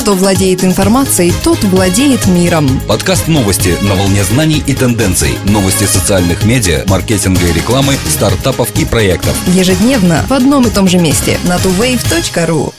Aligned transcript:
Кто 0.00 0.14
владеет 0.14 0.64
информацией, 0.64 1.30
тот 1.44 1.62
владеет 1.62 2.26
миром. 2.26 2.66
Подкаст 2.88 3.28
новости 3.28 3.76
на 3.82 3.94
волне 3.94 4.24
знаний 4.24 4.62
и 4.66 4.72
тенденций. 4.72 5.32
Новости 5.44 5.84
социальных 5.84 6.42
медиа, 6.46 6.84
маркетинга 6.88 7.46
и 7.46 7.52
рекламы, 7.52 7.92
стартапов 8.08 8.70
и 8.78 8.86
проектов. 8.86 9.36
Ежедневно 9.48 10.24
в 10.26 10.32
одном 10.32 10.66
и 10.66 10.70
том 10.70 10.88
же 10.88 10.96
месте 10.96 11.38
на 11.44 11.56
tuwave.ru. 11.56 12.72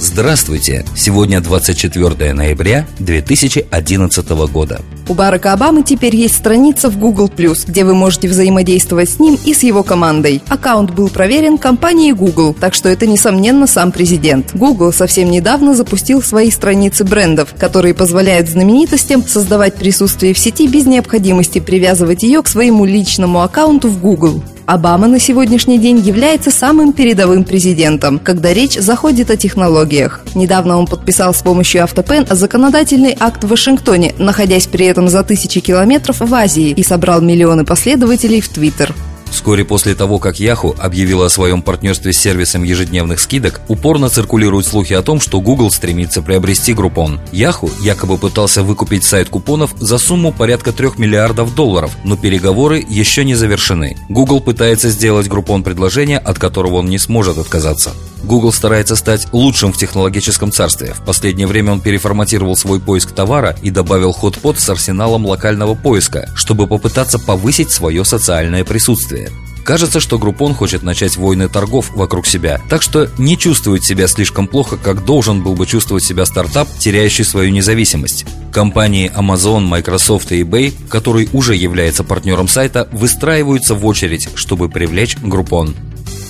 Здравствуйте! 0.00 0.84
Сегодня 0.94 1.40
24 1.40 2.32
ноября 2.32 2.86
2011 3.00 4.28
года. 4.52 4.80
У 5.08 5.14
Барака 5.14 5.52
Обамы 5.52 5.84
теперь 5.84 6.16
есть 6.16 6.34
страница 6.34 6.90
в 6.90 6.98
Google+, 6.98 7.30
где 7.66 7.84
вы 7.84 7.94
можете 7.94 8.28
взаимодействовать 8.28 9.08
с 9.08 9.20
ним 9.20 9.38
и 9.44 9.54
с 9.54 9.62
его 9.62 9.84
командой. 9.84 10.42
Аккаунт 10.48 10.90
был 10.90 11.08
проверен 11.08 11.58
компанией 11.58 12.12
Google, 12.12 12.54
так 12.58 12.74
что 12.74 12.88
это, 12.88 13.06
несомненно, 13.06 13.68
сам 13.68 13.92
президент. 13.92 14.50
Google 14.54 14.92
совсем 14.92 15.30
недавно 15.30 15.74
запустил 15.74 16.22
свои 16.22 16.50
страницы 16.50 17.04
брендов, 17.04 17.54
которые 17.56 17.94
позволяют 17.94 18.48
знаменитостям 18.48 19.22
создавать 19.22 19.76
присутствие 19.76 20.34
в 20.34 20.38
сети 20.38 20.66
без 20.66 20.86
необходимости 20.86 21.60
привязывать 21.60 22.24
ее 22.24 22.42
к 22.42 22.48
своему 22.48 22.84
личному 22.84 23.42
аккаунту 23.42 23.88
в 23.88 24.00
Google. 24.00 24.42
Обама 24.66 25.06
на 25.06 25.20
сегодняшний 25.20 25.78
день 25.78 25.98
является 25.98 26.50
самым 26.50 26.92
передовым 26.92 27.44
президентом, 27.44 28.18
когда 28.18 28.52
речь 28.52 28.76
заходит 28.76 29.30
о 29.30 29.36
технологиях. 29.36 30.22
Недавно 30.34 30.76
он 30.76 30.88
подписал 30.88 31.32
с 31.32 31.40
помощью 31.40 31.84
автопен 31.84 32.26
законодательный 32.28 33.16
акт 33.18 33.44
в 33.44 33.48
Вашингтоне, 33.48 34.16
находясь 34.18 34.66
при 34.66 34.86
этом 34.86 35.08
за 35.08 35.22
тысячи 35.22 35.60
километров 35.60 36.18
в 36.18 36.34
Азии 36.34 36.70
и 36.70 36.82
собрал 36.82 37.20
миллионы 37.20 37.64
последователей 37.64 38.40
в 38.40 38.48
Твиттер. 38.48 38.92
Вскоре 39.36 39.66
после 39.66 39.94
того, 39.94 40.18
как 40.18 40.40
Yahoo 40.40 40.74
объявила 40.78 41.26
о 41.26 41.28
своем 41.28 41.60
партнерстве 41.60 42.14
с 42.14 42.18
сервисом 42.18 42.62
ежедневных 42.62 43.20
скидок, 43.20 43.60
упорно 43.68 44.08
циркулируют 44.08 44.64
слухи 44.66 44.94
о 44.94 45.02
том, 45.02 45.20
что 45.20 45.42
Google 45.42 45.70
стремится 45.70 46.22
приобрести 46.22 46.72
Groupon. 46.72 47.20
Yahoo 47.32 47.70
якобы 47.82 48.16
пытался 48.16 48.62
выкупить 48.62 49.04
сайт 49.04 49.28
купонов 49.28 49.74
за 49.78 49.98
сумму 49.98 50.32
порядка 50.32 50.72
3 50.72 50.92
миллиардов 50.96 51.54
долларов, 51.54 51.94
но 52.02 52.16
переговоры 52.16 52.82
еще 52.88 53.26
не 53.26 53.34
завершены. 53.34 53.98
Google 54.08 54.40
пытается 54.40 54.88
сделать 54.88 55.26
Groupon 55.26 55.62
предложение, 55.62 56.16
от 56.16 56.38
которого 56.38 56.76
он 56.76 56.88
не 56.88 56.98
сможет 56.98 57.36
отказаться. 57.36 57.92
Google 58.26 58.52
старается 58.52 58.96
стать 58.96 59.28
лучшим 59.32 59.72
в 59.72 59.78
технологическом 59.78 60.50
царстве. 60.50 60.94
В 60.94 61.04
последнее 61.04 61.46
время 61.46 61.72
он 61.72 61.80
переформатировал 61.80 62.56
свой 62.56 62.80
поиск 62.80 63.12
товара 63.12 63.56
и 63.62 63.70
добавил 63.70 64.12
хот-под 64.12 64.58
с 64.58 64.68
арсеналом 64.68 65.24
локального 65.24 65.74
поиска, 65.74 66.28
чтобы 66.34 66.66
попытаться 66.66 67.18
повысить 67.20 67.70
свое 67.70 68.04
социальное 68.04 68.64
присутствие. 68.64 69.30
Кажется, 69.66 69.98
что 69.98 70.18
Группон 70.18 70.54
хочет 70.54 70.84
начать 70.84 71.16
войны 71.16 71.48
торгов 71.48 71.90
вокруг 71.90 72.26
себя, 72.26 72.60
так 72.68 72.82
что 72.82 73.10
не 73.18 73.36
чувствует 73.36 73.84
себя 73.84 74.06
слишком 74.06 74.46
плохо, 74.46 74.76
как 74.76 75.04
должен 75.04 75.42
был 75.42 75.54
бы 75.54 75.66
чувствовать 75.66 76.04
себя 76.04 76.24
стартап, 76.24 76.68
теряющий 76.78 77.24
свою 77.24 77.50
независимость. 77.50 78.26
Компании 78.52 79.10
Amazon, 79.16 79.62
Microsoft 79.62 80.30
и 80.30 80.42
eBay, 80.42 80.72
который 80.88 81.28
уже 81.32 81.56
является 81.56 82.04
партнером 82.04 82.46
сайта, 82.46 82.88
выстраиваются 82.92 83.74
в 83.74 83.84
очередь, 83.86 84.28
чтобы 84.36 84.68
привлечь 84.68 85.16
Группон. 85.16 85.74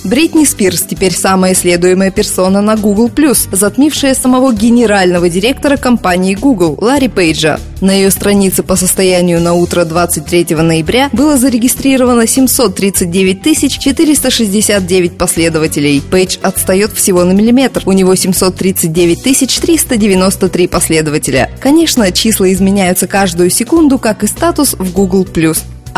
Бритни 0.06 0.44
Спирс 0.44 0.82
теперь 0.82 1.12
самая 1.12 1.52
исследуемая 1.52 2.12
персона 2.12 2.60
на 2.60 2.76
Google+, 2.76 3.10
затмившая 3.50 4.14
самого 4.14 4.52
генерального 4.52 5.28
директора 5.28 5.76
компании 5.76 6.36
Google 6.36 6.78
Ларри 6.80 7.08
Пейджа. 7.08 7.58
На 7.80 7.90
ее 7.90 8.12
странице 8.12 8.62
по 8.62 8.76
состоянию 8.76 9.40
на 9.40 9.54
утро 9.54 9.84
23 9.84 10.54
ноября 10.54 11.10
было 11.12 11.36
зарегистрировано 11.36 12.28
739 12.28 13.80
469 13.80 15.18
последователей. 15.18 16.00
Пейдж 16.00 16.36
отстает 16.40 16.92
всего 16.92 17.24
на 17.24 17.32
миллиметр. 17.32 17.82
У 17.84 17.90
него 17.90 18.14
739 18.14 19.22
393 19.24 20.68
последователя. 20.68 21.50
Конечно, 21.60 22.12
числа 22.12 22.52
изменяются 22.52 23.08
каждую 23.08 23.50
секунду, 23.50 23.98
как 23.98 24.22
и 24.22 24.28
статус 24.28 24.74
в 24.78 24.92
Google+. 24.92 25.26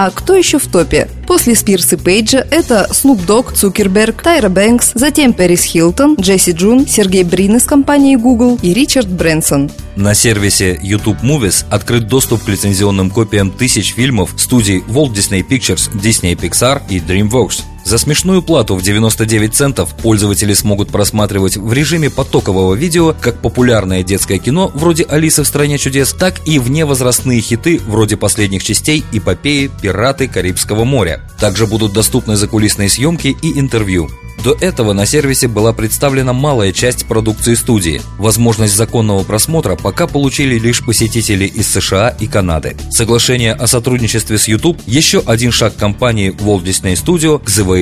А 0.01 0.13
кто 0.13 0.37
еще 0.37 0.61
в 0.61 0.69
топе? 0.69 1.09
После 1.27 1.57
Спирс 1.57 1.93
и 1.93 1.97
Пейджа 1.97 2.47
это 2.53 2.87
Snoop 2.89 3.27
Dogg, 3.27 3.53
Цукерберг, 3.53 4.23
Тайра 4.23 4.49
Бэнкс, 4.49 4.93
затем 4.95 5.33
Пэрис 5.33 5.65
Хилтон, 5.65 6.15
Джесси 6.15 6.53
Джун, 6.53 6.87
Сергей 6.87 7.25
Брин 7.25 7.57
из 7.57 7.65
компании 7.65 8.15
Google 8.15 8.61
и 8.63 8.73
Ричард 8.73 9.09
Брэнсон. 9.09 9.73
На 9.97 10.15
сервисе 10.15 10.79
YouTube 10.81 11.19
Movies 11.25 11.65
открыт 11.69 12.07
доступ 12.07 12.45
к 12.45 12.49
лицензионным 12.49 13.11
копиям 13.11 13.51
тысяч 13.51 13.93
фильмов 13.93 14.35
студий 14.37 14.85
Walt 14.87 15.15
Disney 15.15 15.45
Pictures, 15.45 15.91
Disney 16.01 16.37
Pixar 16.37 16.81
и 16.89 17.01
DreamWorks. 17.01 17.65
За 17.89 17.97
смешную 17.97 18.43
плату 18.43 18.77
в 18.77 18.83
99 18.83 19.55
центов 19.55 19.95
пользователи 19.95 20.53
смогут 20.53 20.91
просматривать 20.91 21.57
в 21.57 21.73
режиме 21.73 22.11
потокового 22.11 22.75
видео 22.75 23.15
как 23.19 23.41
популярное 23.41 24.03
детское 24.03 24.37
кино 24.37 24.71
вроде 24.75 25.05
«Алисы 25.05 25.43
в 25.43 25.47
стране 25.47 25.79
чудес», 25.79 26.13
так 26.13 26.47
и 26.47 26.59
вневозрастные 26.59 27.41
хиты 27.41 27.81
вроде 27.87 28.19
последних 28.19 28.63
частей 28.63 29.05
эпопеи 29.11 29.71
«Пираты 29.81 30.29
Карибского 30.29 30.85
моря». 30.85 31.23
Также 31.41 31.67
будут 31.67 31.95
доступны 31.95 32.37
закулисные 32.37 32.91
съемки 32.91 33.35
и 33.41 33.59
интервью. 33.59 34.11
До 34.45 34.57
этого 34.61 34.93
на 34.93 35.05
сервисе 35.05 35.49
была 35.49 35.73
представлена 35.73 36.33
малая 36.33 36.73
часть 36.73 37.07
продукции 37.07 37.55
студии. 37.55 38.01
Возможность 38.19 38.77
законного 38.77 39.25
просмотра 39.25 39.75
пока 39.75 40.07
получили 40.07 40.59
лишь 40.59 40.85
посетители 40.85 41.45
из 41.45 41.69
США 41.69 42.11
и 42.21 42.27
Канады. 42.27 42.77
Соглашение 42.91 43.53
о 43.55 43.67
сотрудничестве 43.67 44.39
с 44.39 44.47
YouTube– 44.47 44.81
еще 44.87 45.23
один 45.27 45.51
шаг 45.51 45.75
компании 45.77 46.31
Walt 46.31 46.63
Disney 46.63 46.95
Studio 46.95 47.43
к 47.43 47.49
завоеванию 47.49 47.78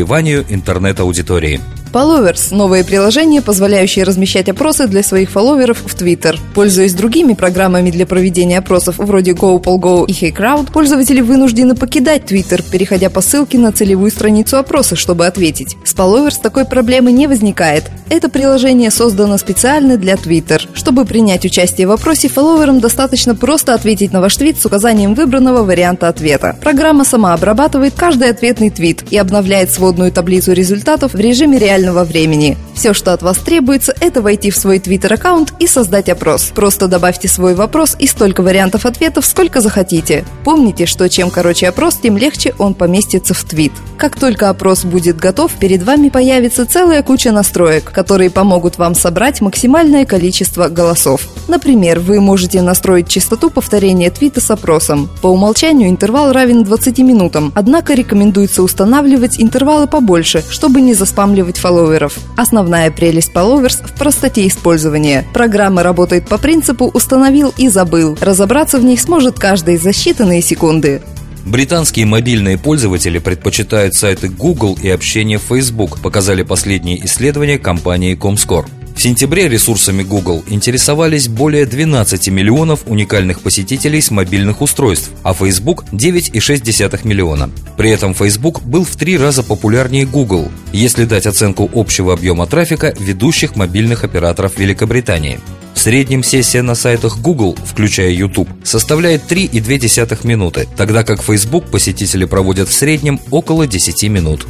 интернет-аудитории. 0.48 1.60
Followers– 1.96 2.48
новое 2.54 2.84
приложение, 2.84 3.40
позволяющее 3.40 4.04
размещать 4.04 4.50
опросы 4.50 4.86
для 4.86 5.02
своих 5.02 5.30
фолловеров 5.30 5.78
в 5.78 5.96
Twitter. 5.96 6.38
Пользуясь 6.54 6.92
другими 6.92 7.32
программами 7.32 7.90
для 7.90 8.04
проведения 8.04 8.58
опросов 8.58 8.96
вроде 8.98 9.30
GoPolGo 9.30 10.04
и 10.06 10.12
HeyCrowd, 10.12 10.72
пользователи 10.72 11.22
вынуждены 11.22 11.74
покидать 11.74 12.30
Twitter, 12.30 12.62
переходя 12.70 13.08
по 13.08 13.22
ссылке 13.22 13.56
на 13.56 13.72
целевую 13.72 14.10
страницу 14.10 14.58
опроса, 14.58 14.94
чтобы 14.94 15.26
ответить. 15.26 15.78
С 15.86 15.94
Followers 15.94 16.34
такой 16.42 16.66
проблемы 16.66 17.12
не 17.12 17.28
возникает. 17.28 17.84
Это 18.10 18.28
приложение 18.28 18.90
создано 18.90 19.38
специально 19.38 19.96
для 19.96 20.16
Twitter. 20.16 20.68
Чтобы 20.74 21.06
принять 21.06 21.46
участие 21.46 21.86
в 21.86 21.92
опросе, 21.92 22.28
фолловерам 22.28 22.78
достаточно 22.78 23.34
просто 23.34 23.72
ответить 23.72 24.12
на 24.12 24.20
ваш 24.20 24.36
твит 24.36 24.60
с 24.60 24.66
указанием 24.66 25.14
выбранного 25.14 25.64
варианта 25.64 26.08
ответа. 26.08 26.56
Программа 26.60 27.04
сама 27.04 27.32
обрабатывает 27.32 27.94
каждый 27.96 28.28
ответный 28.28 28.68
твит 28.68 29.02
и 29.10 29.16
обновляет 29.16 29.72
сводную 29.72 30.12
таблицу 30.12 30.52
результатов 30.52 31.14
в 31.14 31.18
режиме 31.18 31.58
реального 31.58 31.85
реального 31.86 32.04
времени. 32.04 32.56
Все, 32.74 32.92
что 32.92 33.12
от 33.12 33.22
вас 33.22 33.38
требуется, 33.38 33.94
это 34.00 34.20
войти 34.20 34.50
в 34.50 34.56
свой 34.56 34.78
Twitter-аккаунт 34.78 35.54
и 35.60 35.66
создать 35.66 36.08
опрос. 36.08 36.52
Просто 36.54 36.88
добавьте 36.88 37.28
свой 37.28 37.54
вопрос 37.54 37.97
и 37.98 38.06
столько 38.06 38.42
вариантов 38.42 38.86
ответов, 38.86 39.24
сколько 39.24 39.60
захотите. 39.60 40.24
Помните, 40.44 40.86
что 40.86 41.08
чем 41.08 41.30
короче 41.30 41.69
опрос, 41.69 41.97
тем 42.02 42.16
легче 42.16 42.54
он 42.58 42.74
поместится 42.74 43.34
в 43.34 43.44
твит. 43.44 43.72
Как 44.06 44.20
только 44.20 44.50
опрос 44.50 44.84
будет 44.84 45.16
готов, 45.16 45.50
перед 45.54 45.82
вами 45.82 46.10
появится 46.10 46.64
целая 46.64 47.02
куча 47.02 47.32
настроек, 47.32 47.90
которые 47.90 48.30
помогут 48.30 48.78
вам 48.78 48.94
собрать 48.94 49.40
максимальное 49.40 50.06
количество 50.06 50.68
голосов. 50.68 51.22
Например, 51.48 51.98
вы 51.98 52.20
можете 52.20 52.62
настроить 52.62 53.08
частоту 53.08 53.50
повторения 53.50 54.08
твита 54.10 54.40
с 54.40 54.48
опросом. 54.48 55.10
По 55.22 55.26
умолчанию 55.26 55.90
интервал 55.90 56.30
равен 56.30 56.62
20 56.62 56.98
минутам, 57.00 57.50
однако 57.56 57.94
рекомендуется 57.94 58.62
устанавливать 58.62 59.40
интервалы 59.42 59.88
побольше, 59.88 60.44
чтобы 60.50 60.82
не 60.82 60.94
заспамливать 60.94 61.58
фолловеров. 61.58 62.16
Основная 62.36 62.92
прелесть 62.92 63.32
Followers 63.34 63.84
в 63.84 63.98
простоте 63.98 64.46
использования. 64.46 65.24
Программа 65.34 65.82
работает 65.82 66.28
по 66.28 66.38
принципу 66.38 66.92
«установил 66.94 67.52
и 67.56 67.68
забыл». 67.68 68.16
Разобраться 68.20 68.78
в 68.78 68.84
них 68.84 69.00
сможет 69.00 69.36
каждый 69.40 69.78
за 69.78 69.90
считанные 69.90 70.42
секунды. 70.42 71.02
Британские 71.46 72.06
мобильные 72.06 72.58
пользователи 72.58 73.20
предпочитают 73.20 73.94
сайты 73.94 74.28
Google 74.28 74.76
и 74.82 74.88
общение 74.88 75.38
в 75.38 75.42
Facebook, 75.42 76.00
показали 76.02 76.42
последние 76.42 77.06
исследования 77.06 77.56
компании 77.56 78.16
Comscore. 78.16 78.66
В 78.96 79.00
сентябре 79.00 79.48
ресурсами 79.48 80.02
Google 80.02 80.42
интересовались 80.48 81.28
более 81.28 81.65
12 81.65 82.30
миллионов 82.30 82.80
уникальных 82.86 83.42
посетителей 83.42 84.00
с 84.00 84.10
мобильных 84.10 84.60
устройств, 84.60 85.10
а 85.22 85.34
Facebook– 85.34 85.84
9,6 85.92 87.06
миллиона. 87.06 87.48
При 87.76 87.91
этом 87.91 88.12
Facebook 88.12 88.62
был 88.62 88.84
в 88.84 88.97
три 88.97 89.16
раза 89.16 89.44
популярнее 89.44 90.04
Google, 90.04 90.50
если 90.72 91.04
дать 91.04 91.26
оценку 91.26 91.71
общего 91.72 92.15
объема 92.15 92.47
трафика 92.47 92.92
ведущих 92.98 93.54
мобильных 93.54 94.03
операторов 94.03 94.59
Великобритании. 94.59 95.38
Среднем 95.86 96.24
сессия 96.24 96.62
на 96.62 96.74
сайтах 96.74 97.21
Google, 97.21 97.56
включая 97.65 98.10
YouTube, 98.10 98.48
составляет 98.65 99.30
3,2 99.30 100.27
минуты, 100.27 100.66
тогда 100.77 101.04
как 101.04 101.22
Facebook 101.22 101.71
посетители 101.71 102.24
проводят 102.24 102.68
в 102.68 102.72
среднем 102.72 103.21
около 103.30 103.68
10 103.68 104.03
минут. 104.10 104.48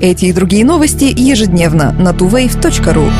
Эти 0.00 0.24
и 0.24 0.32
другие 0.32 0.64
новости 0.64 1.12
ежедневно 1.14 1.92
на 1.92 2.12
tuwave.ru. 2.12 3.12